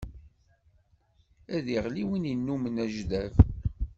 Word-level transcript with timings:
Ad 1.55 1.67
iɣli 1.75 2.03
win 2.09 2.29
innumen 2.33 2.75
ajdab. 2.83 3.35